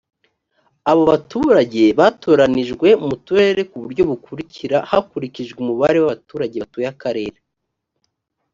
[0.91, 7.37] abo baturage batoranijwe mu turere ku buryo bukurikira hakurikijwe umubare w abaturage batuye akarere